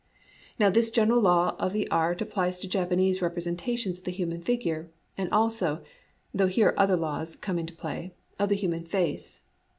[0.57, 4.87] Now this general law of the art applies to Japanese representations of the hirnian figure,
[5.15, 5.83] and also
[6.33, 9.41] (though here other laws too come into play) of the human face.